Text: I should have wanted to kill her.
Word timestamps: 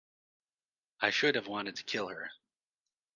I 1.01 1.11
should 1.11 1.35
have 1.35 1.45
wanted 1.45 1.75
to 1.75 1.83
kill 1.83 2.07
her. 2.07 2.31